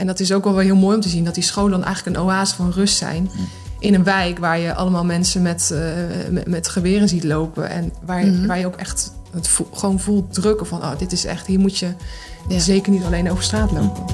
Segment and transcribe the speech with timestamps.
[0.00, 2.16] En dat is ook wel heel mooi om te zien dat die scholen dan eigenlijk
[2.16, 3.30] een oase van rust zijn.
[3.78, 5.80] In een wijk waar je allemaal mensen met, eh,
[6.30, 7.70] met, met geweren ziet lopen.
[7.70, 8.46] En waar, je- Mhm.
[8.46, 10.78] waar je ook echt het vo- gewoon voelt drukken van...
[10.78, 11.92] oh, dit is echt, hier moet je
[12.48, 12.58] Ja.
[12.58, 14.04] zeker niet alleen over straat lopen.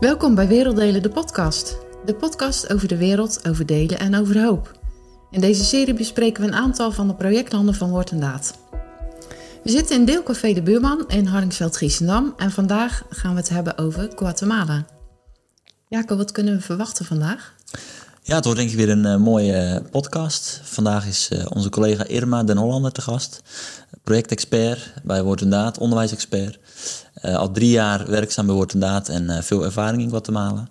[0.00, 1.76] Welkom bij Werelddelen, de podcast.
[2.04, 4.78] De podcast over de wereld, over delen en over hoop.
[5.30, 8.54] In deze serie bespreken we een aantal van de projectlanden van Woord en Daad.
[9.62, 14.10] We zitten in Deelcafé de Buurman in Hardingsveld-Giessendam en vandaag gaan we het hebben over
[14.14, 14.86] Guatemala.
[15.88, 17.54] Jacob, wat kunnen we verwachten vandaag?
[18.22, 20.60] Ja, het wordt denk ik weer een eh, mooie eh, podcast.
[20.62, 23.42] Vandaag is eh, onze collega Irma den Hollander te gast.
[24.04, 26.58] Projectexpert bij Woord en Daad, onderwijsexpert.
[27.14, 30.68] Al drie jaar werkzaam bij Woord en Daad en veel ervaring in Guatemala.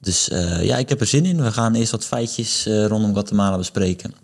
[0.00, 0.26] Dus
[0.60, 1.42] ja, ik heb er zin in.
[1.42, 4.14] We gaan eerst wat feitjes rondom Guatemala bespreken.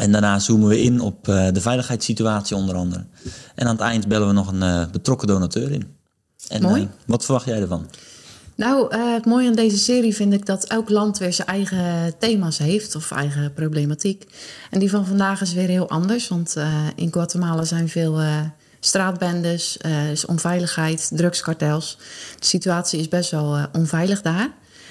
[0.00, 3.04] En daarna zoomen we in op eh, de veiligheidssituatie onder andere.
[3.54, 5.96] En aan het eind bellen we nog een eh, betrokken donateur in.
[6.48, 6.82] En, Mooi.
[6.82, 7.86] eh, wat verwacht jij ervan?
[8.54, 12.58] Nou, het mooie aan deze serie vind ik dat elk land weer zijn eigen thema's
[12.58, 14.26] heeft of eigen problematiek.
[14.70, 16.56] En die van vandaag is weer heel anders, want
[16.94, 18.20] in Guatemala zijn veel
[18.80, 19.76] straatbendes,
[20.12, 21.98] is onveiligheid, drugskartels.
[22.38, 24.50] De situatie is best wel onveilig daar.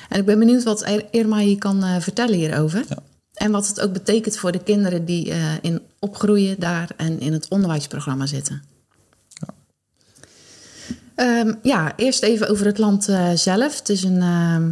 [0.09, 2.83] En ik ben benieuwd wat Ir- Irma hier kan vertellen hierover.
[2.89, 2.98] Ja.
[3.40, 7.34] En wat het ook betekent voor de kinderen die eh, in opgroeien daar en in
[7.34, 8.64] het onderwijsprogramma zitten.
[11.16, 13.78] Ehm, ja, eerst even over het land eh, zelf.
[13.78, 14.72] Het is een, ehm,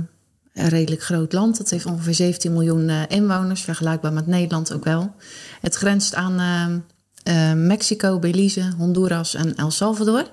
[0.53, 1.57] een redelijk groot land.
[1.57, 5.13] Het heeft ongeveer 17 miljoen eh, inwoners, vergelijkbaar met Nederland ook wel.
[5.61, 6.79] Het grenst aan ehm,
[7.23, 10.29] eh, Mexico, Belize, Honduras en El Salvador.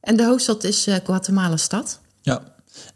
[0.00, 2.00] En de hoofdstad is eh, Guatemala-stad.
[2.22, 2.42] Ja,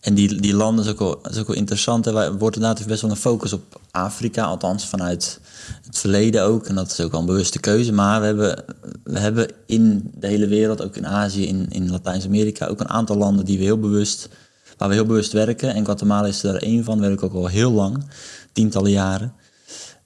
[0.00, 2.06] en die, die landen is ook wel, is ook wel interessant.
[2.06, 5.41] Er wordt inderdaad best wel een focus op Afrika, althans vanuit
[5.86, 6.66] het verleden ook.
[6.66, 7.92] En dat is ook wel een bewuste keuze.
[7.92, 8.64] Maar we hebben,
[9.04, 13.16] we hebben in de hele wereld, ook in Azië, in, in Latijns-Amerika, ook een aantal
[13.16, 14.28] landen die we heel bewust,
[14.76, 15.74] waar we heel bewust werken.
[15.74, 18.04] En Guatemala is er één van, werk ik ook al heel lang,
[18.52, 19.32] tientallen jaren.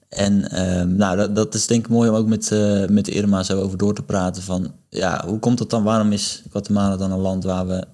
[0.08, 3.42] En ehm, nou, dat, dat is denk ik mooi om ook met, eh, met Irma
[3.42, 4.42] zo over door te praten.
[4.42, 5.82] Van ja, hoe komt het dan?
[5.82, 7.84] Waarom is Guatemala dan een land waar we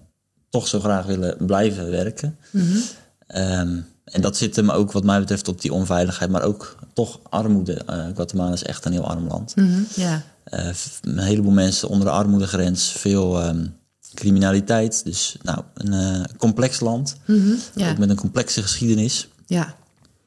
[0.51, 2.39] toch zo graag willen blijven werken?
[3.27, 3.81] Ehm,
[4.11, 7.75] en dat zit hem ook wat mij betreft op die onveiligheid, maar ook toch armoede.
[7.75, 9.55] Eh, Guatemala is echt een heel arm land.
[9.95, 10.23] Ja.
[10.73, 13.67] F- een heleboel mensen onder de armoedegrens, veel ehm,
[14.15, 15.05] criminaliteit.
[15.05, 17.17] Dus nou, een eh, complex land,
[17.75, 17.91] ja.
[17.91, 19.29] ook met een complexe geschiedenis.
[19.47, 19.75] Ja.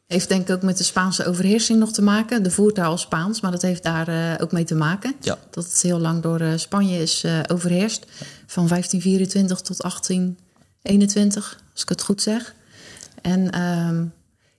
[0.07, 2.43] Heeft denk ik ook met de Spaanse overheersing nog te maken.
[2.43, 5.15] De voertaal Spaans, maar dat heeft daar ook mee te maken.
[5.21, 5.37] Ja.
[5.49, 8.05] Dat het heel lang door Spanje is overheerst.
[8.47, 12.53] Van 1524 tot 1821, als ik het goed zeg.
[13.21, 14.05] En ehm,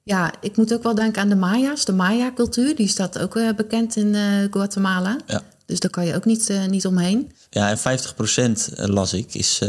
[0.03, 1.85] ja, ik moet ook wel denken aan de Maya's.
[1.85, 5.17] De Maya-cultuur, die staat ook eh, bekend in eh, Guatemala.
[5.27, 5.43] Ja.
[5.67, 7.33] Dus daar kan je ook niet, eh, niet omheen.
[7.51, 9.61] Ja, en 50% las ik is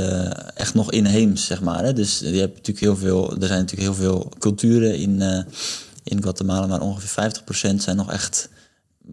[0.55, 1.83] echt nog inheems, zeg maar.
[1.83, 1.93] Hè?
[1.93, 5.21] Dus je hebt natuurlijk heel veel, er zijn natuurlijk heel veel culturen in,
[6.03, 7.31] in Guatemala, maar ongeveer
[7.71, 8.49] 50% zijn nog echt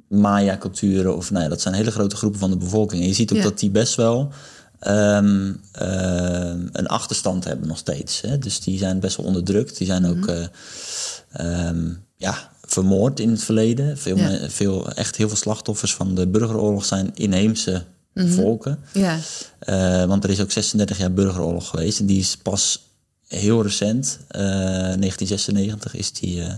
[0.08, 1.16] Maya-culturen.
[1.16, 3.02] Of nou ja, dat zijn hele grote groepen van de bevolking.
[3.02, 3.44] En je ziet ook Ja.
[3.44, 4.32] dat die best wel
[4.80, 8.20] ehm, ehm, een achterstand hebben nog steeds.
[8.20, 8.38] Hè?
[8.38, 9.76] Dus die zijn best wel onderdrukt.
[9.78, 10.46] Die zijn ook eh,
[11.32, 13.98] ehm, ja, vermoord in het verleden.
[13.98, 14.48] Veel, Ja.
[14.48, 18.78] veel, echt heel veel slachtoffers van de burgeroorlog zijn inheemse volken.
[18.92, 19.18] Ja,
[19.58, 21.98] Eh, want er is ook 36 jaar burgeroorlog geweest.
[22.00, 22.80] En die is pas
[23.28, 26.52] heel recent, eh, 1996, is die eh,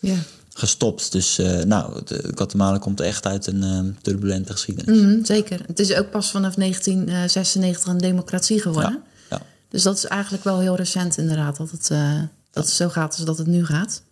[0.00, 0.16] ja.
[0.58, 1.12] Gestopt.
[1.12, 2.02] Dus eh, nou,
[2.34, 5.00] Guatemala komt echt uit een eh, turbulente geschiedenis.
[5.00, 5.60] Mhm, zeker.
[5.66, 9.02] Het is ook pas vanaf 1996 een democratie geworden.
[9.30, 9.42] Ja, ja.
[9.68, 13.14] Dus dat is eigenlijk wel heel recent inderdaad, dat het, eh, dat het zo gaat
[13.14, 14.02] als dat het nu gaat.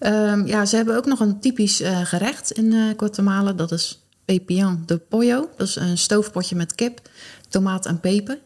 [0.00, 3.52] Ehm, ja, ze hebben ook nog een typisch eh, gerecht in eh, Guatemala.
[3.52, 5.48] Dat is pepian de pollo.
[5.56, 7.00] Dat is een stoofpotje met kip,
[7.48, 8.38] tomaat en peper.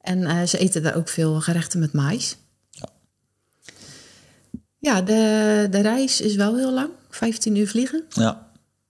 [0.00, 2.36] En eh, ze eten daar ook veel gerechten met mais.
[4.80, 5.02] Ja.
[5.02, 6.88] De, de reis is wel heel lang.
[7.10, 8.02] 15 uur vliegen.
[8.08, 8.46] Ja,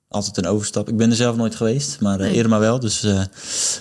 [0.08, 0.88] altijd een overstap.
[0.88, 2.34] Ik ben er zelf nooit geweest, maar eh, Nee.
[2.34, 2.80] Irma wel.
[2.80, 3.20] Dus eh,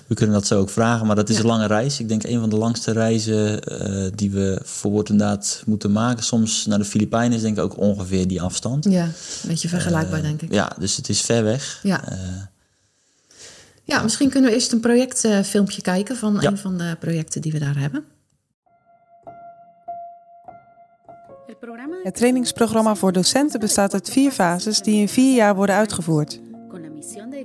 [0.07, 1.07] we kunnen dat zo ook vragen.
[1.07, 1.41] Maar dat is Ja.
[1.41, 1.99] een lange reis.
[1.99, 6.23] Ik denk een van de langste reizen eh, die we voor inderdaad moeten maken.
[6.23, 8.83] Soms naar de Filipijnen is denk ik ook ongeveer die afstand.
[8.89, 9.11] Ja, een
[9.47, 10.53] beetje vergelijkbaar denk ik.
[10.53, 11.79] Ja, dus het is ver weg.
[11.83, 12.03] Ja.
[13.83, 16.49] Ja, misschien kunnen we eerst een projectfilmpje kijken van Ja.
[16.49, 18.03] een van de projecten die we daar hebben.
[22.03, 26.41] Het trainingsprogramma voor docenten bestaat uit vier fases die in vier jaar worden uitgevoerd.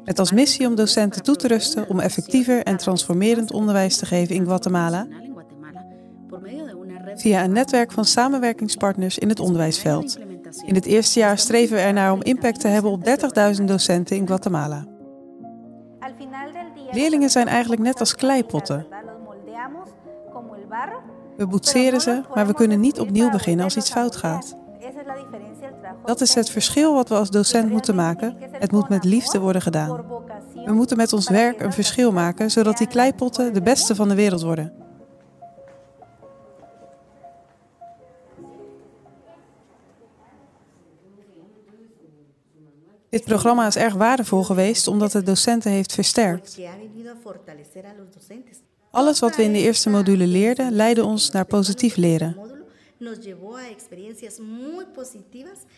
[0.05, 4.35] Met als missie om docenten toe te rusten om effectiever en transformerend onderwijs te geven
[4.35, 5.07] in Guatemala
[7.15, 10.19] via een netwerk van samenwerkingspartners in het onderwijsveld.
[10.65, 13.05] In het eerste jaar streven we ernaar om impact te hebben op
[13.59, 14.85] 30.000 docenten in Guatemala.
[16.91, 18.87] Leerlingen zijn eigenlijk net als kleipotten.
[21.37, 24.57] We boetseren ze, maar we kunnen niet opnieuw beginnen als iets fout gaat.
[26.05, 28.37] Dat is het verschil wat we als docent moeten maken.
[28.53, 30.05] Het moet met liefde worden gedaan.
[30.65, 34.15] We moeten met ons werk een verschil maken, zodat die kleipotten de beste van de
[34.15, 34.73] wereld worden.
[43.09, 46.59] Dit programma is erg waardevol geweest omdat het docenten heeft versterkt.
[48.95, 52.37] Alles wat we in de eerste module leerden, leidde ons naar positief leren.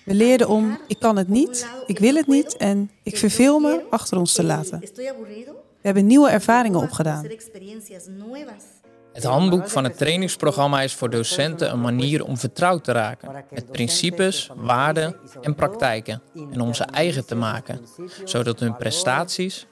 [0.04, 3.84] We leerden om ik kan het niet, ik wil het niet en ik verveel me
[3.90, 4.80] achter ons te laten.
[4.80, 7.26] We hebben nieuwe ervaringen opgedaan.
[9.12, 13.70] Het handboek van het trainingsprogramma is voor docenten een manier om vertrouwd te raken met
[13.70, 16.22] principes, waarden en praktijken
[16.52, 17.80] en om ze eigen te maken,
[18.24, 19.66] zodat hun prestaties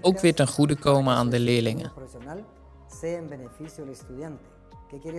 [0.00, 1.92] ook weer ten goede komen aan de leerlingen.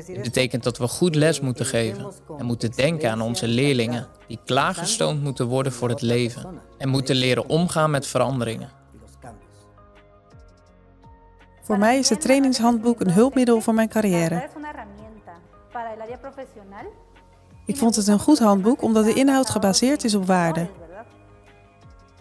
[0.05, 4.39] Dit betekent dat we goed les moeten geven en moeten denken aan onze leerlingen die
[4.45, 8.69] klaargestoomd moeten worden voor het leven en moeten leren omgaan met veranderingen.
[11.61, 14.49] Voor mij is het trainingshandboek een hulpmiddel voor mijn carrière.
[17.65, 20.69] Ik vond het een goed handboek omdat de inhoud gebaseerd is op waarden.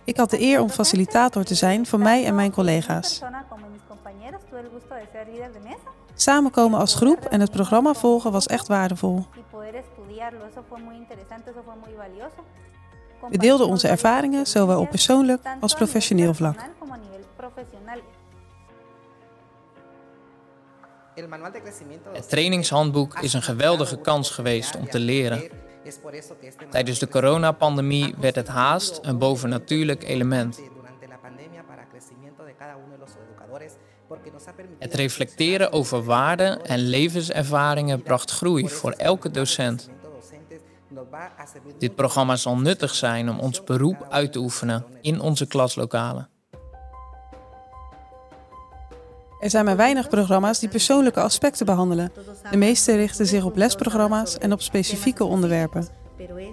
[0.05, 3.23] Ik had de eer om facilitator te zijn voor mij en mijn collega's.
[6.15, 9.27] Samenkomen als groep en het programma volgen was echt waardevol.
[13.31, 16.57] We deelden onze ervaringen, zowel op persoonlijk als professioneel vlak.
[22.13, 25.51] Het trainingshandboek is een geweldige kans geweest om te leren.
[26.71, 30.61] Tijdens de coronapandemie werd het haast een bovennatuurlijk element.
[34.79, 39.89] Het reflecteren over waarden en levenservaringen bracht groei voor elke docent.
[41.79, 46.29] Dit programma zal nuttig zijn om ons beroep uit te oefenen in onze klaslokalen.
[49.41, 52.13] Er zijn maar weinig programma's die persoonlijke aspecten behandelen.
[52.51, 55.89] De meeste richten zich op lesprogramma's en op specifieke onderwerpen.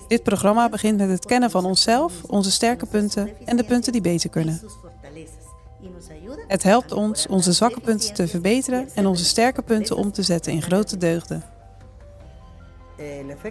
[0.07, 4.01] Dit programma begint met het kennen van onszelf, onze sterke punten en de punten die
[4.01, 4.61] beter kunnen.
[6.47, 10.51] Het helpt ons onze zwakke punten te verbeteren en onze sterke punten om te zetten
[10.51, 11.43] in grote deugden.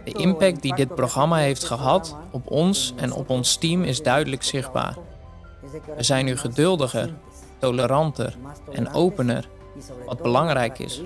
[0.04, 4.42] De impact die dit programma heeft gehad op ons en op ons team is duidelijk
[4.42, 4.96] zichtbaar.
[5.96, 7.14] We zijn nu geduldiger,
[7.58, 8.36] toleranter
[8.70, 9.48] en opener,
[10.06, 11.02] wat belangrijk is.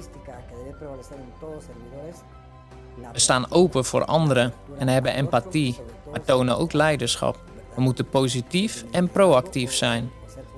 [3.12, 5.78] We staan open voor anderen en hebben empathie,
[6.10, 7.38] maar tonen ook leiderschap.
[7.74, 10.10] We moeten positief en proactief zijn.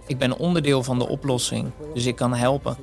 [0.08, 2.76] Ik ben onderdeel van de oplossing, dus ik kan helpen.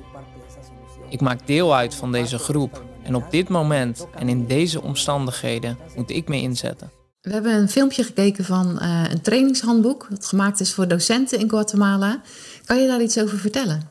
[1.08, 5.78] Ik maak deel uit van deze groep en op dit moment en in deze omstandigheden
[5.96, 6.90] moet ik me inzetten.
[7.20, 11.48] We hebben een filmpje gekeken van uh, een trainingshandboek dat gemaakt is voor docenten in
[11.48, 12.20] Guatemala.
[12.64, 13.90] Kan je daar iets over vertellen?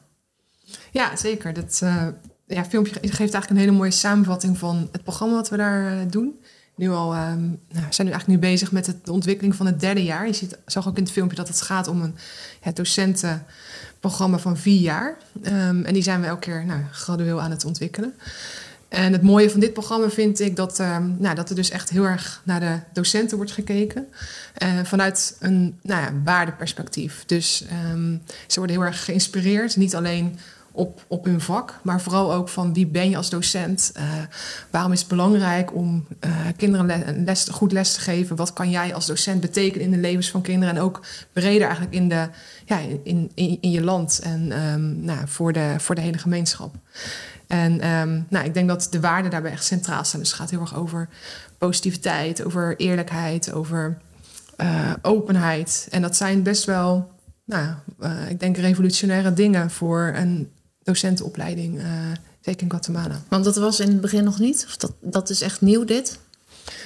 [0.92, 1.54] Ja, zeker.
[1.54, 2.08] Dat uh,
[2.48, 6.00] ja, filmpje geeft eigenlijk een hele mooie samenvatting van het programma wat we daar uh,
[6.10, 6.40] doen.
[6.76, 9.80] Nu al, um, nou, we zijn nu eigenlijk nu bezig met de ontwikkeling van het
[9.80, 10.28] derde jaar.
[10.28, 12.16] Je ziet, zag ook in het filmpje dat het gaat om een
[12.64, 15.18] ja, docentenprogramma van vier jaar.
[15.42, 18.14] Um, en die zijn we elke keer nou, gradueel aan het ontwikkelen.
[18.90, 21.90] En het mooie van dit programma vind ik dat, uh, nou, dat er dus echt
[21.90, 24.08] heel erg naar de docenten wordt gekeken.
[24.64, 27.24] Uh, vanuit een nou ja, waardeperspectief.
[27.26, 27.58] Dus
[28.48, 29.76] ze worden heel erg geïnspireerd.
[29.76, 30.40] Niet alleen
[30.76, 33.92] op, op hun vak, maar vooral ook van wie ben je als docent?
[33.98, 34.04] Uh,
[34.70, 36.08] waarom is het belangrijk om
[36.58, 38.36] kinderen le les, goed les te geven?
[38.36, 40.76] Wat kan jij als docent betekenen in de levens van kinderen?
[40.76, 41.02] En ook
[41.34, 42.30] breder eigenlijk in, de,
[42.66, 46.76] ja, in, in, in je land en um, nou, voor, de, voor de hele gemeenschap.
[47.48, 50.20] En um, nou, ik denk dat de waarden daarbij echt centraal staan.
[50.20, 51.10] Dus het gaat heel erg over
[51.58, 53.98] positiviteit, over eerlijkheid, over
[54.58, 55.88] uh, openheid.
[55.92, 57.12] En dat zijn best wel,
[57.46, 57.76] nou,
[58.30, 60.52] ik denk, revolutionaire dingen voor een
[60.86, 61.86] docentenopleiding, uh,
[62.42, 63.22] zeker in Guatemala.
[63.30, 64.64] Want dat was in het begin nog niet?
[64.68, 66.20] Of dat, dat is echt nieuw, dit?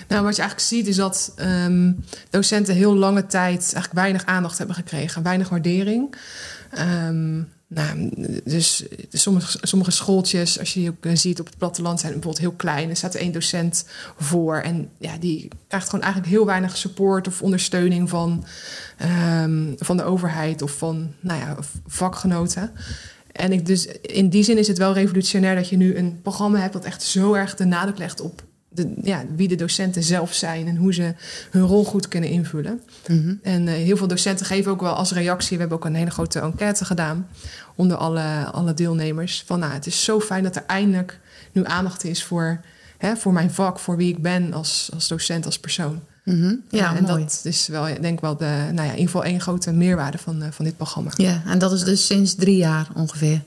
[0.08, 4.58] Nou, wat je eigenlijk ziet is dat um, docenten heel lange tijd eigenlijk weinig aandacht
[4.58, 6.15] hebben gekregen, weinig waardering.
[7.08, 8.10] Um, nou,
[8.44, 12.56] dus sommige, sommige schooltjes, als je die ook ziet op het platteland, zijn bijvoorbeeld heel
[12.56, 12.89] klein.
[12.89, 13.86] Er staat één docent
[14.18, 14.58] voor.
[14.58, 18.46] En ja, die krijgt gewoon eigenlijk heel weinig support of ondersteuning van,
[19.41, 22.72] um, van de overheid of van nou ja, vakgenoten.
[23.39, 26.60] En ik dus in die zin is het wel revolutionair dat je nu een programma
[26.60, 30.34] hebt dat echt zo erg de nadruk legt op de, ja, wie de docenten zelf
[30.34, 31.13] zijn en hoe ze
[31.50, 32.81] hun rol goed kunnen invullen.
[33.08, 33.34] Mhm.
[33.41, 36.10] En eh, heel veel docenten geven ook wel als reactie, we hebben ook een hele
[36.10, 37.27] grote enquête gedaan
[37.75, 41.19] onder alle, alle deelnemers, van nou, het is zo fijn dat er eindelijk
[41.51, 42.62] nu aandacht is voor,
[42.98, 46.01] hè, voor mijn vak, voor wie ik ben als, als docent, als persoon.
[46.36, 46.55] Mhm.
[46.69, 47.24] Ja, en mooi.
[47.24, 50.17] dat is wel, ik denk wel, de, nou ja, in ieder geval één grote meerwaarde
[50.17, 51.12] van, eh, van dit programma.
[51.15, 53.41] Ja, en dat is dus sinds drie jaar ongeveer.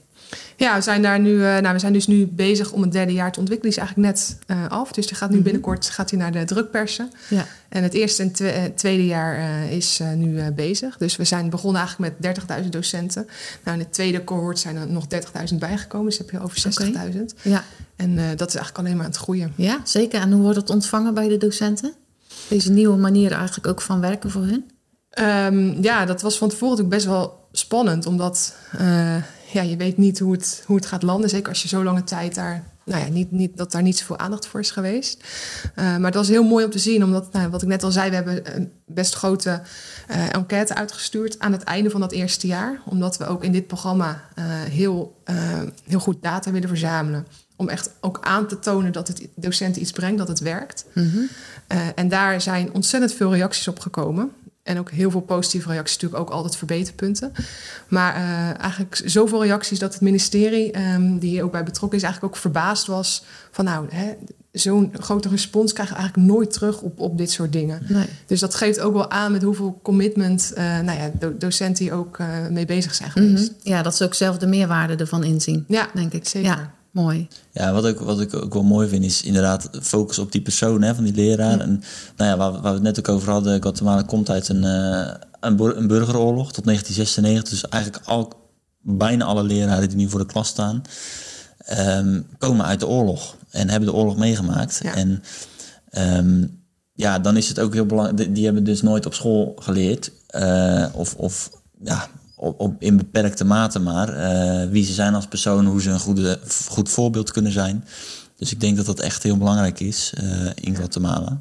[0.57, 3.13] Ja, we zijn daar nu, eh, nou, we zijn dus nu bezig om het derde
[3.13, 3.75] jaar te ontwikkelen.
[3.75, 4.93] Die is eigenlijk net eh, af.
[4.93, 5.45] Dus die gaat nu Mhm.
[5.45, 7.11] binnenkort gaat die naar de drukpersen.
[7.29, 7.47] Ja.
[7.69, 10.97] En het eerste en twe- eh, tweede jaar eh, is eh, nu eh, bezig.
[10.97, 13.27] Dus we zijn begonnen eigenlijk met 30.000 docenten.
[13.65, 16.07] Nou, in het tweede cohort zijn er nog 30.000 bijgekomen.
[16.09, 17.35] Dus heb je over 60.000.
[17.43, 17.65] Ja.
[17.97, 19.53] En eh, dat is eigenlijk alleen maar aan het groeien.
[19.57, 20.21] ja, zeker.
[20.21, 21.93] En hoe wordt het ontvangen bij de docenten?
[22.53, 24.71] Deze nieuwe manier eigenlijk ook van werken voor hun?
[25.11, 28.07] Ehm, ja, dat was van tevoren natuurlijk best wel spannend.
[28.07, 29.17] Omdat eh,
[29.53, 31.31] ja, je weet niet hoe het, hoe het gaat landen.
[31.31, 32.71] Zeker als je zo lange tijd daar...
[32.85, 35.25] Nou ja, niet, niet, dat daar niet zoveel aandacht voor is geweest.
[35.75, 37.05] Eh, maar het was heel mooi om te zien.
[37.05, 39.63] Omdat, nou, wat ik net al zei, we hebben een best grote
[40.09, 42.81] eh, enquête uitgestuurd aan het einde van dat eerste jaar.
[42.85, 44.23] Omdat we ook in dit programma
[44.71, 45.23] heel,
[45.85, 47.27] heel goed data willen verzamelen.
[47.57, 50.85] Om echt ook aan te tonen dat het docenten iets brengt, dat het werkt.
[50.95, 51.19] Mhm.
[51.67, 54.31] Eh, en daar zijn ontzettend veel reacties op gekomen.
[54.63, 57.33] En ook heel veel positieve reacties, natuurlijk ook altijd verbeterpunten.
[57.89, 62.05] Maar eh, eigenlijk zoveel reacties dat het ministerie, ehm, die hier ook bij betrokken is,
[62.05, 63.89] eigenlijk ook verbaasd was van nou,
[64.53, 67.83] zo'n grote respons krijgen we eigenlijk nooit terug op, op dit soort dingen.
[67.89, 68.07] Nee.
[68.27, 71.93] Dus dat geeft ook wel aan met hoeveel commitment eh, nou ja, do- docenten hier
[71.95, 72.19] ook
[72.51, 73.53] mee bezig zijn geweest.
[73.61, 73.69] Mhm.
[73.69, 76.29] Ja, dat ze ook zelf de meerwaarde ervan inzien, Ja, denk ik.
[76.29, 76.51] zeker.
[76.51, 77.29] Ja, mooi.
[77.53, 80.83] Ja, wat ik, wat ik ook wel mooi vind is inderdaad focus op die persoon
[80.83, 81.61] hè, van die leraar.
[81.61, 81.83] En
[82.17, 84.65] nou ja, waar, we- waar we het net ook over hadden, Guatemala komt uit een,
[84.65, 87.51] eh, een, bur- een burgeroorlog tot 1996.
[87.61, 88.33] Dus eigenlijk al,
[88.81, 90.83] bijna alle leraren die nu voor de klas staan,
[91.59, 94.81] ehm, komen uit de oorlog en hebben de oorlog meegemaakt.
[94.83, 94.95] Ja.
[94.95, 95.23] En
[95.91, 96.47] ehm,
[96.95, 98.19] ja, dan is het ook heel belangrijk.
[98.19, 100.13] die- Die hebben dus nooit op school geleerd.
[100.27, 101.51] eh, of, of
[101.85, 102.09] ja,
[102.43, 104.09] op, in beperkte mate maar.
[104.09, 107.85] eh, wie ze zijn als persoon, hoe ze een goede, goed voorbeeld kunnen zijn.
[108.37, 111.41] Dus ik denk dat dat echt heel belangrijk is eh, in Guatemala.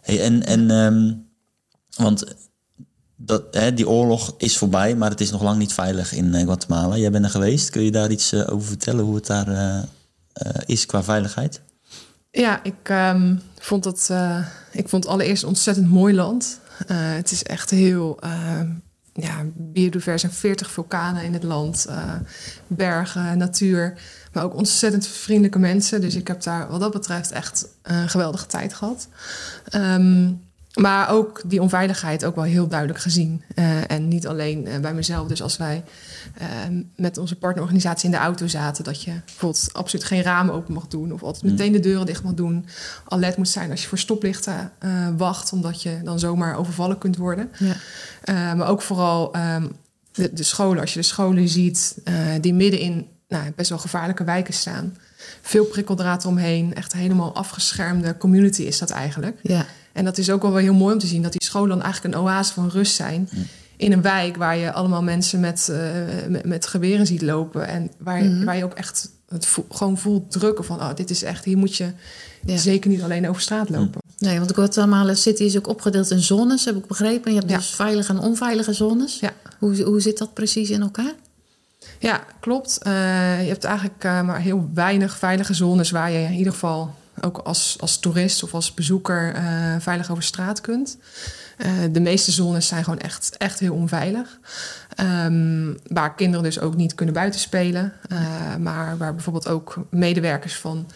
[0.00, 1.12] Hey, en, en ehm,
[1.96, 2.24] want
[3.16, 6.42] dat, hè, die oorlog is voorbij, maar het is nog lang niet veilig in eh,
[6.42, 6.96] Guatemala.
[6.96, 7.70] Jij bent er geweest.
[7.70, 9.84] Kun je daar iets over vertellen hoe het daar
[10.66, 11.60] is qua veiligheid?
[12.30, 16.60] Ja, ik ehm, vond eh, ik vond allereerst ontzettend mooi land.
[16.86, 18.70] Het is echt heel ehm,
[19.20, 21.86] ja, biodivers en 40 vulkanen in het land.
[21.86, 22.14] eh,
[22.66, 23.98] bergen, natuur,
[24.32, 26.00] maar ook ontzettend vriendelijke mensen.
[26.00, 29.08] Dus ik heb daar wat dat betreft echt een geweldige tijd gehad.
[29.64, 30.32] Ehm,
[30.74, 33.42] maar ook die onveiligheid ook wel heel duidelijk gezien.
[33.54, 35.28] Eh, en niet alleen eh, bij mezelf.
[35.28, 35.84] Dus als wij
[36.34, 36.48] eh,
[36.96, 38.84] met onze partnerorganisatie in de auto zaten...
[38.84, 41.12] dat je bijvoorbeeld absoluut geen ramen open mag doen...
[41.12, 42.66] of altijd meteen de deuren dicht mag doen.
[43.08, 45.52] Alert moet zijn als je voor stoplichten eh, wacht...
[45.52, 47.50] omdat je dan zomaar overvallen kunt worden.
[47.58, 48.54] Ja.
[48.54, 49.66] Maar ook vooral ehm,
[50.12, 50.80] de, de scholen.
[50.80, 51.96] Als je de scholen ziet
[52.40, 54.96] die midden in nou, best wel gevaarlijke wijken staan.
[55.40, 56.74] Veel prikkeldraad omheen.
[56.74, 59.38] Echt helemaal afgeschermde community is dat eigenlijk.
[59.42, 59.66] Ja.
[59.92, 62.14] En dat is ook wel heel mooi om te zien dat die scholen dan eigenlijk
[62.14, 63.28] een oase van rust zijn.
[63.76, 65.78] In een wijk waar je allemaal mensen met, eh,
[66.28, 67.66] met, met geweren ziet lopen.
[67.68, 68.44] En waar, je- Mhm.
[68.44, 70.76] waar je ook echt het vo- gewoon voelt drukken van...
[70.80, 71.90] oh, dit is echt, hier moet je
[72.46, 72.56] Ja.
[72.56, 74.00] zeker niet alleen over straat lopen.
[74.18, 77.32] Nee, want Guatemala City is ook opgedeeld in zones, heb ik begrepen.
[77.32, 77.56] Je hebt Ja.
[77.56, 79.18] dus veilige en onveilige zones.
[79.20, 79.30] Ja.
[79.58, 81.12] Hoe, hoe zit dat precies in elkaar?
[81.98, 82.78] Ja, klopt.
[82.82, 82.92] Eh,
[83.42, 87.38] je hebt eigenlijk eh, maar heel weinig veilige zones waar je in ieder geval ook
[87.38, 90.96] als, als toerist of als bezoeker eh, veilig over straat kunt.
[91.56, 94.38] Eh, de meeste zones zijn gewoon echt, echt heel onveilig.
[95.00, 97.92] Ehm, waar kinderen dus ook niet kunnen buitenspelen.
[98.12, 98.18] Uh,
[98.56, 100.86] maar waar bijvoorbeeld ook medewerkers van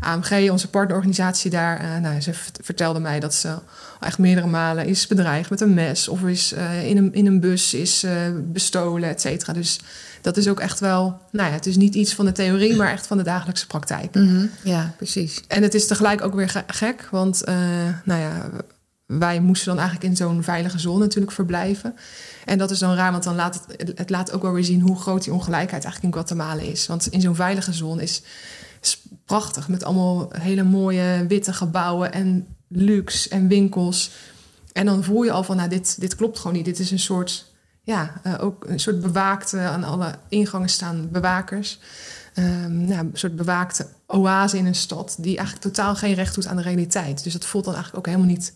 [0.00, 1.80] AMG, onze partnerorganisatie daar...
[1.80, 3.54] eh, nou, ze vert- vertelden mij dat ze
[4.00, 6.08] echt meerdere malen is bedreigd met een mes...
[6.08, 9.52] of is eh, in, een, in een bus is eh, bestolen, et cetera.
[9.52, 9.80] Dus
[10.20, 11.18] dat is ook echt wel...
[11.30, 14.14] Nou ja, het is niet iets van de theorie, maar echt van de dagelijkse praktijk.
[14.14, 14.46] Mhm.
[14.62, 15.40] Ja, precies.
[15.48, 17.56] En het is tegelijk ook weer ge- gek, want eh,
[18.04, 18.50] nou ja,
[19.06, 21.96] wij moesten dan eigenlijk in zo'n veilige zone natuurlijk verblijven.
[22.44, 24.80] En dat is dan raar, want dan laat het, het laat ook wel weer zien
[24.80, 26.86] hoe groot die ongelijkheid eigenlijk in Guatemala is.
[26.86, 28.22] Want in zo'n veilige zone is,
[29.24, 34.10] prachtig, met allemaal hele mooie witte gebouwen en luxe en winkels.
[34.72, 36.64] En dan voel je al van, nou, dit, dit klopt gewoon niet.
[36.64, 41.78] Dit is een soort, ja, eh, ook een soort bewaakte, aan alle ingangen staan bewakers.
[42.34, 46.46] Ehm, ja, een soort bewaakte oase in een stad die eigenlijk totaal geen recht doet
[46.46, 47.24] aan de realiteit.
[47.24, 48.52] Dus dat voelt dan eigenlijk ook helemaal niet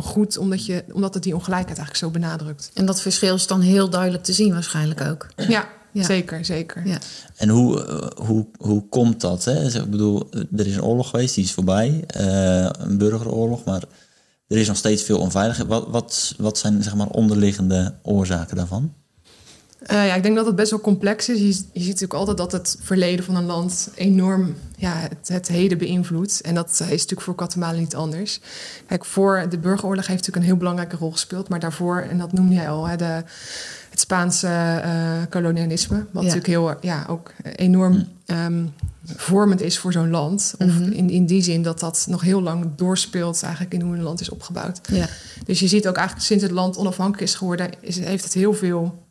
[0.00, 2.70] goed, omdat, je, omdat het die ongelijkheid eigenlijk zo benadrukt.
[2.74, 5.26] En dat verschil is dan heel duidelijk te zien waarschijnlijk ook.
[5.36, 6.02] Ja, Ja.
[6.04, 6.86] zeker, zeker.
[6.86, 6.98] Ja.
[7.36, 9.44] En hoe, eh, hoe, hoe komt dat?
[9.44, 9.66] Hè?
[9.66, 12.04] Ik bedoel, er is een oorlog geweest, die is voorbij.
[12.06, 13.82] eh, een burgeroorlog, maar
[14.46, 15.68] er is nog steeds veel onveiligheid.
[15.68, 18.92] Wat, wat, wat zijn zeg maar, onderliggende oorzaken daarvan?
[19.82, 21.38] Eh, ja, ik denk dat het best wel complex is.
[21.38, 25.48] Je, je ziet natuurlijk altijd dat het verleden van een land enorm ja, het, het
[25.48, 26.40] heden beïnvloedt.
[26.40, 28.40] En dat is natuurlijk voor Guatemala niet anders.
[28.86, 31.48] Kijk, voor de burgeroorlog heeft natuurlijk een heel belangrijke rol gespeeld.
[31.48, 33.22] Maar daarvoor, en dat noemde jij al, hè, de,
[33.90, 34.46] het Spaanse
[34.82, 34.90] eh,
[35.30, 35.96] kolonialisme.
[35.96, 36.34] Wat Ja.
[36.34, 38.64] natuurlijk heel, ja, ook enorm ehm,
[39.16, 40.54] vormend is voor zo'n land.
[40.58, 40.92] Of Mhm.
[40.92, 44.20] in, in die zin dat dat nog heel lang doorspeelt eigenlijk in hoe een land
[44.20, 44.80] is opgebouwd.
[44.92, 45.08] Ja.
[45.44, 48.54] Dus je ziet ook eigenlijk sinds het land onafhankelijk is geworden, is, heeft het heel
[48.54, 49.01] veel,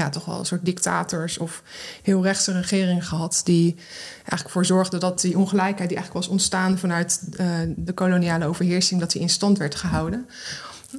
[0.00, 1.62] ja, toch wel een soort dictators of
[2.02, 3.40] heel rechtse regeringen gehad.
[3.44, 3.76] Die
[4.16, 7.46] eigenlijk voor zorgden dat die ongelijkheid die eigenlijk was ontstaan vanuit eh,
[7.76, 10.26] de koloniale overheersing, dat die in stand werd gehouden.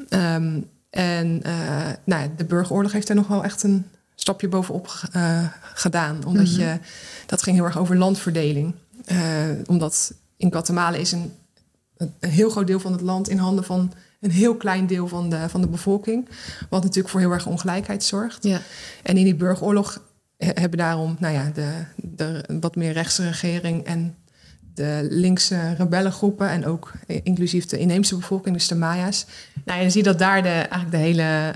[0.09, 1.53] Ehm, en eh,
[2.03, 3.85] nou ja, de burgeroorlog heeft daar nog wel echt een
[4.15, 6.25] stapje bovenop eh, gedaan.
[6.25, 6.59] Omdat Mhm.
[6.59, 6.77] je,
[7.25, 8.75] dat ging heel erg over landverdeling.
[9.65, 11.33] Omdat in Guatemala is een,
[11.97, 15.29] een heel groot deel van het land in handen van een heel klein deel van
[15.29, 16.29] de, van de bevolking.
[16.69, 18.43] Wat natuurlijk voor heel erg ongelijkheid zorgt.
[18.43, 18.61] Ja.
[19.03, 20.01] En in die burgeroorlog
[20.37, 24.15] he- hebben daarom nou ja, de, de wat meer rechtse regering en
[24.73, 29.25] de linkse rebellengroepen en ook eh, inclusief de inheemse bevolking, dus de Maya's.
[29.65, 31.51] Nou, je ziet dat daar de, eigenlijk de hele,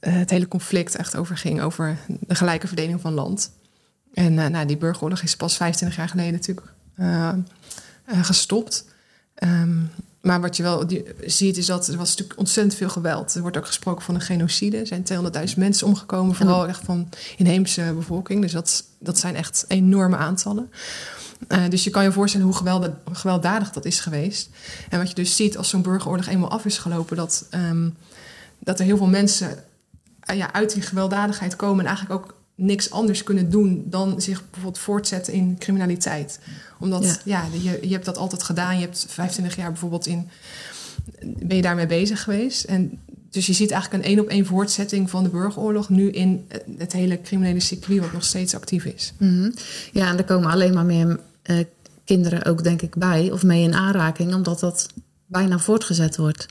[0.00, 3.50] eh, het hele conflict echt over ging, over de gelijke verdeling van land.
[4.14, 7.28] En eh, nou, die burgeroorlog is pas 25 jaar geleden natuurlijk eh,
[8.04, 8.84] eh, gestopt.
[9.34, 9.78] Ehm,
[10.24, 10.86] maar wat je wel
[11.26, 13.34] ziet is dat er was natuurlijk ontzettend veel geweld.
[13.34, 14.76] Er wordt ook gesproken van een genocide.
[14.76, 15.04] Er zijn
[15.48, 18.40] 200.000 mensen omgekomen, vooral echt van inheemse bevolking.
[18.40, 20.70] Dus dat, dat zijn echt enorme aantallen.
[21.48, 24.48] Eh, dus je kan je voorstellen hoe gewelddadig dat is geweest.
[24.88, 27.88] En wat je dus ziet als zo'n burgeroorlog eenmaal af is gelopen, dat, ehm,
[28.58, 29.64] dat er heel veel mensen
[30.20, 34.42] eh, ja, uit die gewelddadigheid komen en eigenlijk ook niks anders kunnen doen dan zich
[34.50, 36.38] bijvoorbeeld voortzetten in criminaliteit.
[36.78, 37.44] Omdat Ja.
[37.52, 38.74] ja, je, je hebt dat altijd gedaan.
[38.78, 40.28] Je hebt 25 jaar bijvoorbeeld in.
[41.22, 42.64] Ben je daarmee bezig geweest?
[42.64, 42.98] En
[43.30, 46.46] dus je ziet eigenlijk een één op één voortzetting van de burgeroorlog nu in
[46.78, 49.12] het- hele criminele circuit, wat nog steeds actief is.
[49.18, 49.50] Mhm.
[49.92, 51.58] Ja, en er komen alleen maar meer eh,
[52.04, 54.88] kinderen ook, denk ik, bij of mee in aanraking, omdat dat
[55.26, 56.46] bijna voortgezet wordt.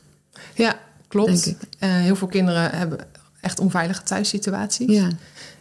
[0.55, 1.55] Ja, klopt.
[1.79, 2.99] Eh, heel veel kinderen hebben
[3.41, 4.91] echt onveilige thuissituaties.
[4.91, 5.09] Ja.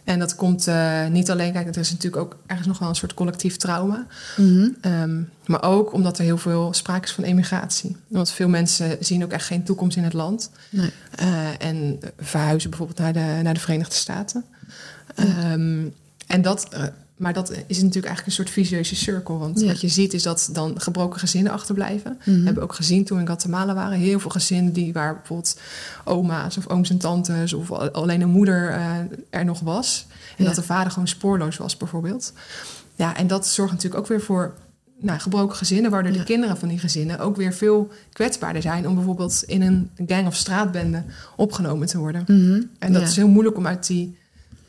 [0.03, 2.95] En dat komt eh, niet alleen, kijk, er is natuurlijk ook ergens nog wel een
[2.95, 4.05] soort collectief trauma.
[4.37, 4.69] Mhm.
[4.81, 7.95] Ehm, maar ook omdat er heel veel sprake is van emigratie.
[8.07, 10.51] Want veel mensen zien ook echt geen toekomst in het land.
[10.69, 10.91] Nee.
[11.15, 14.45] Eh, en verhuizen bijvoorbeeld naar de, naar de Verenigde Staten.
[15.15, 15.85] Ehm,
[16.27, 16.83] en dat, eh,
[17.17, 19.39] maar dat is natuurlijk eigenlijk een soort vicieuze cirkel.
[19.39, 19.67] Want Ja.
[19.67, 22.17] wat je ziet is dat dan gebroken gezinnen achterblijven.
[22.25, 22.39] Mhm.
[22.39, 23.97] We hebben ook gezien toen we in Guatemala waren.
[23.97, 25.59] Heel veel gezinnen die waar bijvoorbeeld
[26.03, 27.53] oma's of ooms en tantes...
[27.53, 28.97] of al- alleen een moeder eh,
[29.29, 30.05] er nog was.
[30.09, 30.45] En Ja.
[30.45, 32.33] dat de vader gewoon spoorloos was bijvoorbeeld.
[32.95, 34.53] Ja, en dat zorgt natuurlijk ook weer voor
[34.99, 35.91] nou, gebroken gezinnen...
[35.91, 36.17] waardoor Ja.
[36.17, 38.87] de kinderen van die gezinnen ook weer veel kwetsbaarder zijn...
[38.87, 41.03] om bijvoorbeeld in een gang of straatbende
[41.35, 42.23] opgenomen te worden.
[42.27, 42.61] Mhm.
[42.79, 43.07] En dat Ja.
[43.07, 44.17] is heel moeilijk om uit die...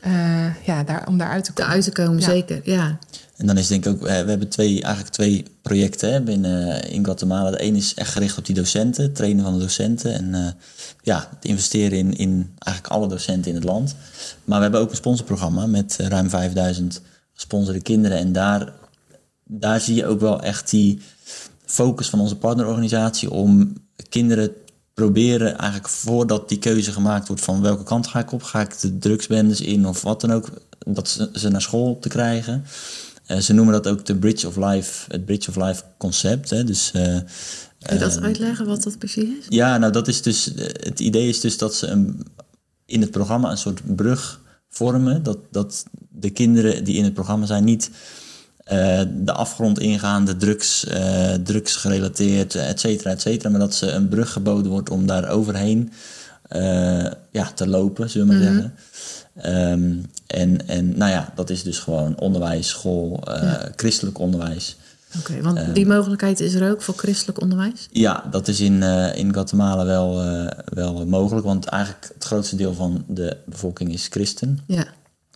[0.05, 1.79] eh, ja, daar, om daaruit te komen.
[1.79, 2.25] Te komen, Ja.
[2.25, 2.61] zeker.
[2.63, 2.97] Ja.
[3.37, 6.89] En dan is denk ik ook, eh, we hebben twee, eigenlijk twee projecten hè, binnen
[6.89, 7.51] in Guatemala.
[7.51, 10.51] De ene is echt gericht op die docenten, het trainen van de docenten en eh,
[11.01, 13.95] ja, het investeren in, in eigenlijk alle docenten in het land.
[14.43, 17.01] Maar we hebben ook een sponsorprogramma met eh, ruim 5000
[17.33, 18.17] gesponsorde kinderen.
[18.17, 18.73] En daar,
[19.43, 21.01] daar zie je ook wel echt die
[21.65, 23.73] focus van onze partnerorganisatie om
[24.09, 24.51] kinderen
[24.95, 28.79] proberen eigenlijk voordat die keuze gemaakt wordt van welke kant ga ik op, ga ik
[28.79, 30.49] de drugsbendes in of wat dan ook,
[30.85, 32.65] dat ze, ze naar school te krijgen.
[33.25, 36.49] Eh, ze noemen dat ook de Bridge of Life, het Bridge of Life concept.
[36.49, 36.63] Hè?
[36.63, 39.45] Dus, eh, Kun je dat ehm, uitleggen wat dat precies is?
[39.49, 42.25] ja, nou dat is dus, eh, het idee is dus dat ze een,
[42.85, 45.23] in het programma een soort brug vormen.
[45.23, 47.89] Dat, dat de kinderen die in het programma zijn niet
[48.65, 50.85] eh, de afgrond ingaan, de drugs,
[51.43, 53.49] drugs gerelateerd, et cetera, et cetera.
[53.49, 55.91] Maar dat ze een brug geboden wordt om daar overheen
[56.45, 58.53] eh, ja, te lopen, zullen we maar Mhm.
[58.53, 58.73] zeggen.
[59.35, 59.93] Ehm,
[60.27, 63.71] en, en nou ja, dat is dus gewoon onderwijs, school, Ja.
[63.75, 64.77] christelijk onderwijs.
[65.19, 65.73] Oké, want Ehm.
[65.73, 67.87] die mogelijkheid is er ook voor christelijk onderwijs?
[67.91, 68.83] Ja, dat is in,
[69.15, 70.21] in Guatemala wel,
[70.65, 74.59] wel mogelijk, want eigenlijk het grootste deel van de bevolking is christen.
[74.67, 74.85] Ja.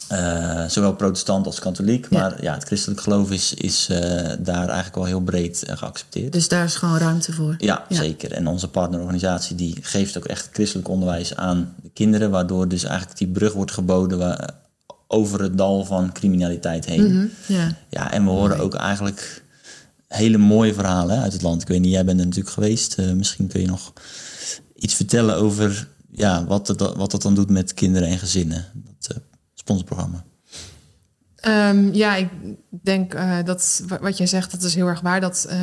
[0.10, 2.20] Eh, zowel protestant als katholiek, Ja.
[2.20, 4.00] maar ja, het christelijk geloof is, is eh,
[4.40, 6.34] daar eigenlijk wel heel breed eh, geaccepteerd.
[6.34, 7.56] Dus daar is gewoon ruimte voor.
[7.58, 7.96] Ja, Ja.
[7.96, 8.32] zeker.
[8.32, 13.18] En onze partnerorganisatie die geeft ook echt christelijk onderwijs aan de kinderen, waardoor dus eigenlijk
[13.18, 14.50] die brug wordt geboden waar,
[15.08, 17.04] over het dal van criminaliteit heen.
[17.16, 17.76] Mhm, Ja.
[17.90, 19.44] Ja, en we horen ook eigenlijk
[20.08, 21.62] hele mooie verhalen hè, uit het land.
[21.62, 22.94] Ik weet niet, jij bent er natuurlijk geweest.
[22.98, 23.94] Eh, misschien kun je nog
[24.76, 28.66] iets vertellen over ja, wat, het, wat dat dan doet met kinderen en gezinnen.
[29.60, 30.24] Eh, sponsorprogramma.
[31.36, 32.30] Ehm, ja, ik
[32.70, 35.22] denk uh, dat wat jij zegt, dat is heel erg waar.
[35.22, 35.56] Dat uh,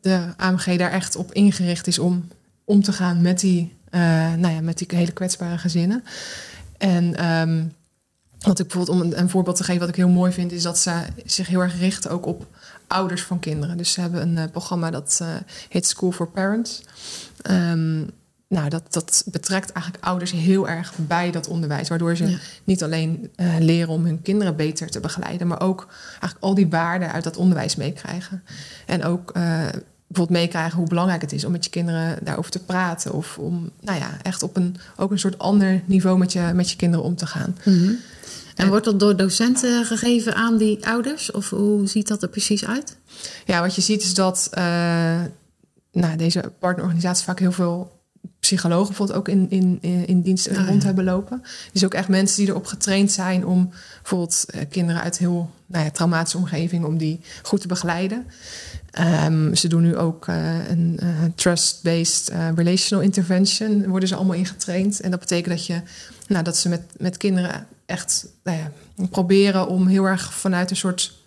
[0.00, 2.28] de AMG daar echt op ingericht is om
[2.64, 4.00] om te gaan met die, uh,
[4.34, 6.04] nou ja, met die hele kwetsbare gezinnen.
[6.78, 7.72] En um,
[8.38, 10.78] wat ik bijvoorbeeld, om een, voorbeeld te geven, wat ik heel mooi vind, is dat
[10.78, 12.46] ze zich heel erg richten ook op
[12.86, 13.76] ouders van kinderen.
[13.76, 15.22] Dus ze hebben een programma dat
[15.68, 16.82] heet School for Parents.
[17.50, 18.10] Um,
[18.52, 21.88] nou, dat, dat betrekt eigenlijk ouders heel erg bij dat onderwijs.
[21.88, 26.44] Waardoor ze niet alleen uh, leren om hun kinderen beter te begeleiden, maar ook eigenlijk
[26.44, 28.42] al die waarden uit dat onderwijs meekrijgen.
[28.86, 29.42] En ook uh,
[30.06, 33.12] bijvoorbeeld meekrijgen hoe belangrijk het is om met je kinderen daarover te praten.
[33.12, 36.70] Of om nou ja, echt op een, ook een soort ander niveau met je, met
[36.70, 37.56] je kinderen om te gaan.
[37.64, 37.98] Mm -hmm.
[38.56, 41.30] En wordt dat door docenten gegeven aan die ouders?
[41.30, 42.96] Of hoe ziet dat er precies uit?
[43.44, 44.64] Ja, wat je ziet is dat uh,
[45.92, 48.00] nou, deze partnerorganisaties vaak heel veel
[48.40, 50.86] psychologen bijvoorbeeld ook in, in, in dienst oh, rond ja.
[50.86, 51.42] hebben lopen.
[51.72, 55.84] Dus ook echt mensen die erop getraind zijn om bijvoorbeeld uh, kinderen uit heel nou
[55.84, 58.26] ja, traumatische omgeving, om die goed te begeleiden.
[59.24, 65.00] Um, ze doen nu ook uh, een uh, trust-based relational intervention, worden ze allemaal ingetraind.
[65.00, 65.80] En dat betekent dat, je,
[66.28, 68.70] nou, dat ze met, met kinderen echt nou ja,
[69.10, 71.21] proberen om heel erg vanuit een soort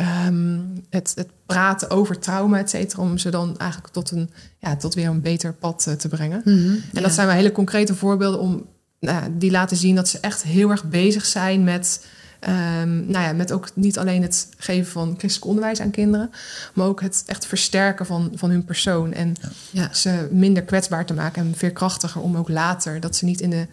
[0.00, 4.76] Um, het, het, praten over trauma, et cetera, om ze dan eigenlijk tot, een, ja,
[4.76, 6.40] tot weer een beter pad uh, te brengen.
[6.44, 7.00] Mm -hmm, en ja.
[7.00, 8.66] dat zijn wel hele concrete voorbeelden om
[9.00, 12.06] nou, die laten zien dat ze echt heel erg bezig zijn met,
[12.48, 16.30] um, nou ja, met ook niet alleen het geven van christelijk onderwijs aan kinderen,
[16.74, 19.34] maar ook het echt versterken van, van hun persoon en
[19.70, 19.94] ja.
[19.94, 23.66] ze minder kwetsbaar te maken en veerkrachtiger om ook later dat ze niet in de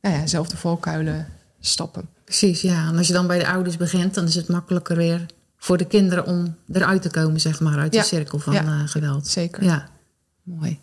[0.00, 1.26] nou ja, zelfde valkuilen
[1.60, 2.08] stappen.
[2.24, 2.88] Precies, ja.
[2.88, 5.26] En als je dan bij de ouders begint, dan is het makkelijker weer
[5.62, 8.00] voor de kinderen om eruit te komen, zeg maar, uit ja.
[8.00, 8.64] de cirkel van ja.
[8.64, 9.26] uh, geweld.
[9.28, 9.64] Zeker.
[9.64, 9.88] Ja,
[10.42, 10.78] mooi.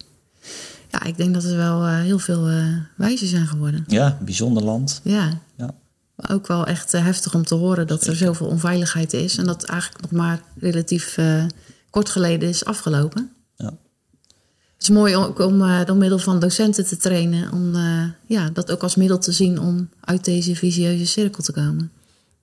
[0.91, 3.83] Ja, ik denk dat er wel uh, heel veel uh, wijzen zijn geworden.
[3.87, 5.01] Ja, bijzonder land.
[5.03, 5.41] Ja.
[5.55, 5.75] ja.
[6.15, 8.21] Maar ook wel echt heftig om te horen dat Zeker.
[8.21, 9.37] er zoveel onveiligheid is.
[9.37, 11.17] En dat eigenlijk nog maar relatief
[11.89, 13.31] kort geleden is afgelopen.
[13.55, 13.65] Ja.
[14.73, 17.51] Het is mooi ook om door middel van docenten te trainen.
[17.51, 17.75] Om
[18.25, 21.91] ja, dat ook als middel te zien om uit deze visieuze cirkel te komen.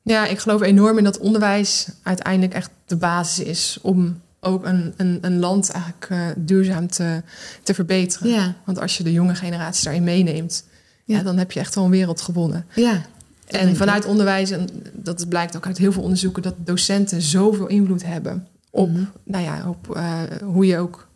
[0.06, 4.94] Ja, ik geloof enorm in dat onderwijs uiteindelijk echt de basis is om ook een,
[4.96, 7.22] een, een land eigenlijk uh, duurzaam te,
[7.62, 8.30] te verbeteren.
[8.30, 8.54] Ja.
[8.64, 10.64] Want als je de jonge generatie daarin meeneemt,
[11.04, 11.16] ja.
[11.16, 12.66] ja dan heb je echt wel een wereld gewonnen.
[12.74, 13.06] Ja.
[13.46, 14.10] En vanuit ik.
[14.10, 18.88] onderwijs, en dat blijkt ook uit heel veel onderzoeken, dat docenten zoveel invloed hebben op,
[18.88, 19.10] -hmm.
[19.24, 21.08] nou ja, op uh, hoe je ook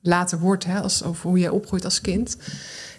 [0.00, 2.36] later wordt, hè, als, of hoe je opgroeit als kind.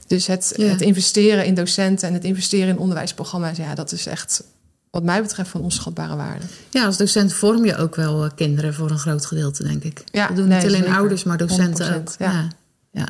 [0.07, 0.65] Dus het, ja.
[0.65, 4.43] het investeren in docenten en het investeren in onderwijsprogramma's, ja, dat is echt
[4.91, 6.45] wat mij betreft van onschatbare waarde.
[6.69, 10.03] Ja, als docent vorm je ook wel uh, kinderen voor een groot gedeelte, denk ik.
[10.11, 10.97] Ja, We doen nee, niet alleen zeker.
[10.97, 12.09] ouders, maar docenten ook.
[12.17, 12.31] Ja.
[12.31, 12.47] ja.
[12.91, 13.07] Ja.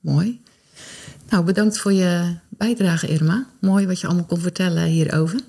[0.00, 0.40] mooi.
[1.28, 3.46] Nou, bedankt voor je bijdrage, Irma.
[3.60, 5.40] Mooi wat je allemaal kon vertellen hierover.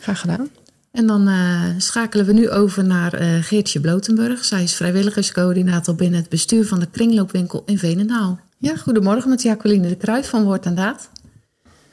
[0.00, 0.48] Graag gedaan.
[0.90, 4.44] En dan uh, schakelen we nu over naar uh, Geertje Blotenburg.
[4.44, 8.40] Zij is vrijwilligerscoördinator binnen het bestuur van de kringloopwinkel in Veenendaal.
[8.58, 11.10] Ja, goedemorgen met Jacqueline de Kruijf van Woord en Daad.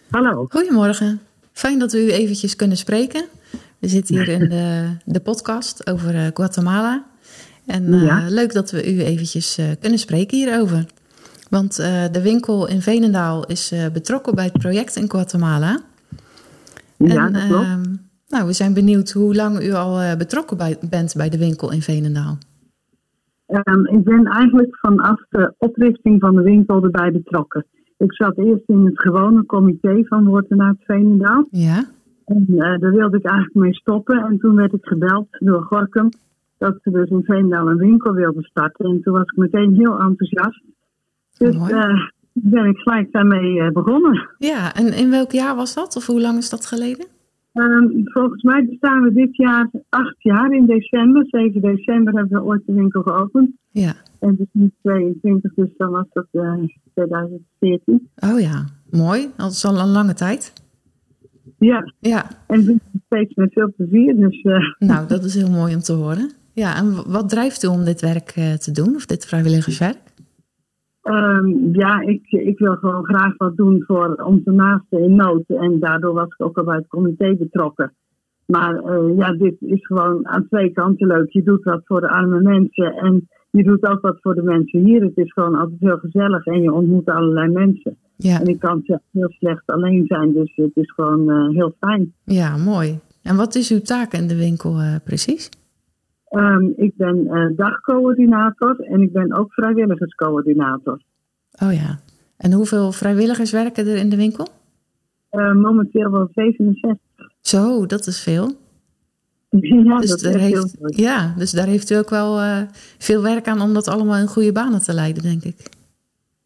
[0.10, 0.48] Hallo.
[0.50, 1.22] Goedemorgen.
[1.54, 3.26] Fijn dat we u eventjes kunnen spreken.
[3.80, 7.06] We zitten hier in de, de podcast over uh, Guatemala.
[7.66, 8.26] En uh, ja.
[8.30, 10.86] leuk dat we u eventjes uh, kunnen spreken hierover.
[11.50, 11.76] Want
[12.12, 15.80] de winkel in Veenendaal is betrokken bij het project in Guatemala.
[16.98, 17.64] Ja, en, dat klopt.
[17.64, 17.96] Ehm,
[18.28, 21.82] nou, we zijn benieuwd hoe lang u al betrokken bij, bent bij de winkel in
[21.82, 22.38] Veenendaal.
[23.48, 27.66] Um, ik ben eigenlijk vanaf de oprichting van de winkel erbij betrokken.
[28.04, 31.48] Ik zat eerst in het gewone comité van Wortenaat Veenendaal.
[31.52, 31.86] Ja.
[32.26, 34.24] En uh, daar wilde ik eigenlijk mee stoppen.
[34.24, 36.10] En toen werd ik gebeld door Gorkum
[36.58, 38.86] dat ze dus in Veenendaal een winkel wilden starten.
[38.86, 40.64] En toen was ik meteen heel enthousiast.
[41.38, 44.30] Dus uh, ben ik gelijk daarmee uh, begonnen.
[44.38, 45.96] Ja, en in welk jaar was dat?
[45.96, 47.06] Of hoe lang is dat geleden?
[47.54, 51.26] Um, volgens mij bestaan we dit jaar acht jaar in december.
[51.28, 53.52] 7 december hebben we ooit de winkel geopend.
[53.72, 53.94] Ja.
[54.24, 56.54] En het is nu 22, dus dan was dat uh,
[56.94, 58.10] 2014.
[58.16, 59.28] Oh ja, mooi.
[59.38, 60.54] Dat is al een lange tijd.
[61.58, 61.94] Ja.
[62.00, 62.26] ja.
[62.48, 64.16] En we steeds met veel plezier.
[64.16, 64.74] Dus, uh...
[64.90, 66.32] Nou, dat is heel mooi om te horen.
[66.54, 70.02] Ja, en wat drijft u om dit werk uh, te doen, of dit vrijwilligerswerk?
[71.04, 75.44] Um, ja, ik, ik wil gewoon graag wat doen voor onze naasten in nood.
[75.48, 77.94] En daardoor was ik ook al bij het comité betrokken.
[78.46, 81.32] Maar uh, ja, dit is gewoon aan twee kanten leuk.
[81.32, 84.86] Je doet wat voor de arme mensen en je doet ook wat voor de mensen
[84.86, 85.02] hier.
[85.02, 87.98] Het is gewoon altijd heel gezellig en je ontmoet allerlei mensen.
[88.16, 88.40] Ja.
[88.40, 92.14] En ik kan heel slecht alleen zijn, dus het is gewoon uh, heel fijn.
[92.24, 93.00] Ja, mooi.
[93.24, 95.50] En wat is uw taak in de winkel uh, precies?
[96.30, 101.02] Um, ik ben uh, dagcoördinator en ik ben ook vrijwilligerscoördinator.
[101.64, 102.00] Oh ja.
[102.38, 104.48] En hoeveel vrijwilligers werken er in de winkel?
[105.54, 107.00] momenteel wel 67.
[107.42, 108.52] Zo, dat is veel.
[109.62, 112.62] Ja, dus, dat daar heeft, ja, dus daar heeft u ook wel eh,
[112.98, 115.56] veel werk aan om dat allemaal in goede banen te leiden, denk ik.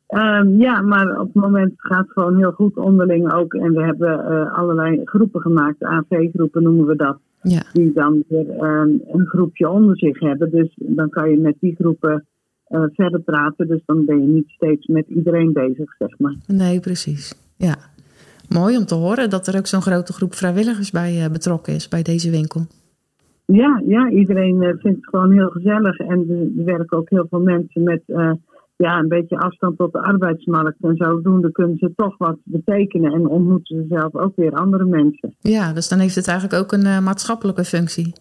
[0.07, 3.53] Ehm, ja, maar op het moment gaat het gewoon heel goed onderling ook.
[3.53, 7.17] En we hebben eh, allerlei groepen gemaakt, AV-groepen noemen we dat.
[7.41, 10.51] Ja, Die dan weer ehm, een groepje onder zich hebben.
[10.51, 12.25] Dus dan kan je met die groepen
[12.67, 13.67] eh, verder praten.
[13.67, 16.35] Dus dan ben je niet steeds met iedereen bezig, zeg maar.
[16.47, 17.33] nee, precies.
[17.57, 17.75] Ja.
[18.49, 22.01] Mooi om te horen dat er ook zo'n grote groep vrijwilligers bij betrokken is bij
[22.01, 22.65] deze winkel.
[23.53, 25.97] Ja, ja iedereen eh, vindt het gewoon heel gezellig.
[25.97, 28.31] En er er werken ook heel veel mensen met eh,
[28.75, 30.77] ja, een beetje afstand tot de arbeidsmarkt.
[30.81, 33.13] En zodoende kunnen ze toch wat betekenen.
[33.13, 35.35] En ontmoeten ze zelf ook weer andere mensen.
[35.39, 38.13] Ja, dus dan heeft het eigenlijk ook een eh, maatschappelijke functie.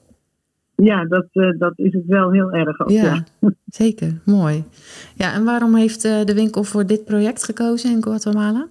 [0.77, 1.27] Ja, dat,
[1.59, 2.91] dat is het wel heel erg ook.
[2.91, 3.25] Ja.
[3.41, 4.21] Ja, zeker.
[4.25, 4.65] Mooi.
[5.15, 8.67] Ja, en waarom heeft de winkel voor dit project gekozen in Guatemala?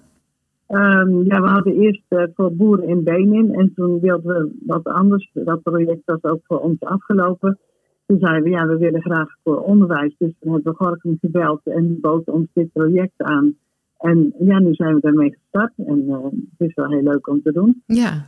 [0.68, 3.54] Ehm, ja, we hadden eerst eh, voor boeren in Benin.
[3.54, 5.30] En toen wilden we wat anders.
[5.34, 7.60] Dat project was ook voor ons afgelopen.
[8.06, 10.16] Toen zeiden we, ja, we willen graag voor onderwijs.
[10.18, 13.56] Dus toen hebben we Gorkum gebeld en die bood ons dit project aan.
[13.98, 15.74] En ja, nu zijn we daarmee gestart.
[15.78, 17.84] En eh, het is wel heel leuk om te doen.
[17.86, 18.26] Ja,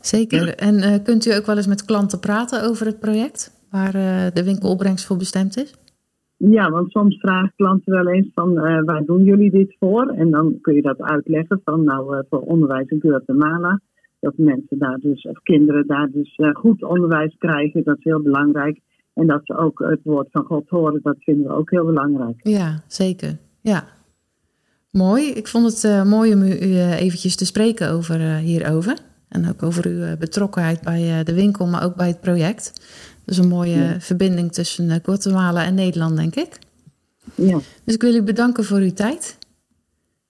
[0.00, 0.54] zeker.
[0.54, 3.62] En eh, kunt u ook wel eens met klanten praten over het project?
[3.70, 3.92] Waar
[4.34, 5.74] de winkelopbrengst voor bestemd is?
[6.36, 10.08] Ja, want soms vragen klanten wel eens van eh, waar doen jullie dit voor?
[10.08, 13.80] En dan kun je dat uitleggen van nou eh, voor onderwijs in Guatemala.
[14.20, 18.22] Dat mensen daar dus, of kinderen daar dus eh, goed onderwijs krijgen, dat is heel
[18.22, 18.80] belangrijk.
[19.14, 22.40] En dat ze ook het woord van God horen, dat vinden we ook heel belangrijk.
[22.42, 23.38] Ja, zeker.
[23.60, 23.84] Ja.
[24.90, 25.24] Mooi.
[25.24, 28.98] Ik vond het mooi om u, eventjes te spreken over, hierover.
[29.28, 32.72] En ook over uw betrokkenheid bij de winkel, maar ook bij het project.
[33.24, 36.58] Dus een mooie verbinding tussen eh, Guatemala en Nederland, denk ik.
[37.34, 39.38] Ja, Dus ik wil u bedanken voor uw tijd.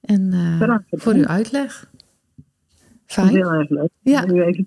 [0.01, 1.91] En eh, voor uw uitleg.
[3.07, 3.29] Fijn.
[3.29, 3.89] heel erg leuk.
[4.03, 4.25] Ja.
[4.25, 4.67] Even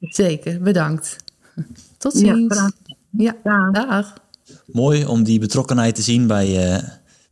[0.00, 1.16] Zeker, bedankt.
[1.98, 2.54] Tot Ja, ziens.
[2.56, 2.70] graag.
[3.10, 3.72] Ja, Dag.
[3.72, 4.14] dag.
[4.66, 6.82] Mooi om die betrokkenheid te zien bij eh,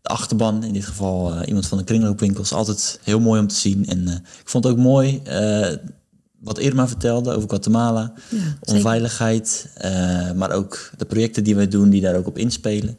[0.03, 0.65] de achterban.
[0.65, 2.53] In dit geval eh, iemand van de kringloopwinkels.
[2.53, 3.87] Altijd heel mooi om te zien.
[3.87, 5.73] En eh, ik vond het ook mooi eh,
[6.41, 8.13] wat Irma vertelde over Guatemala.
[8.29, 8.39] Ja.
[8.61, 9.69] Onveiligheid.
[9.75, 12.99] eh, maar ook de projecten die wij doen die daar ook op inspelen.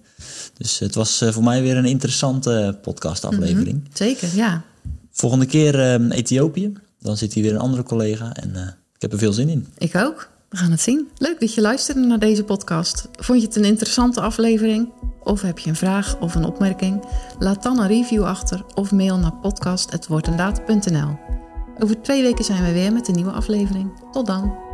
[0.57, 3.83] Dus het was eh, voor mij weer een interessante podcastaflevering.
[3.93, 4.63] Zeker, ja.
[5.11, 6.73] Volgende keer eh, Ethiopië.
[6.99, 8.33] Dan zit hier weer een andere collega.
[8.33, 8.61] En eh,
[8.95, 9.67] ik heb er veel zin in.
[9.77, 10.29] Ik ook.
[10.49, 11.07] We gaan het zien.
[11.17, 13.07] Leuk dat je luisterde naar deze podcast.
[13.11, 14.89] Vond je het een interessante aflevering?
[15.23, 17.03] Of heb je een vraag of een opmerking?
[17.39, 21.46] Laat dan een review achter of mail naar podcast.woordendaad.nl
[21.79, 23.89] Over twee weken zijn we weer met een nieuwe aflevering.
[24.11, 24.66] Tot dan.